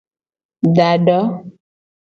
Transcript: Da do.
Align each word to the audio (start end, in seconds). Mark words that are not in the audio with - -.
Da 0.75 0.89
do. 1.05 1.19